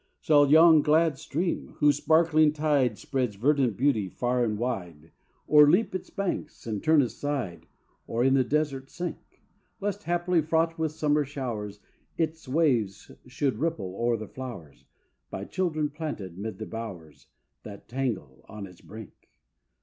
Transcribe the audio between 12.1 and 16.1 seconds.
Its waves should ripple o'er the flowers By children